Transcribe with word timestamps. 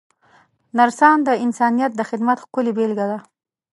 نرسان 0.77 1.17
د 1.27 1.29
انسانیت 1.45 1.91
د 1.95 2.01
خدمت 2.09 2.37
ښکلې 2.43 2.71
بېلګه 2.77 3.05
ده. 3.11 3.19